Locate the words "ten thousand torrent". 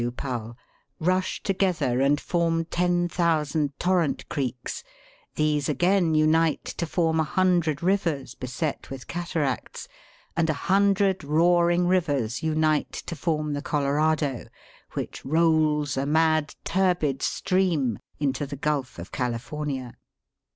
2.65-4.27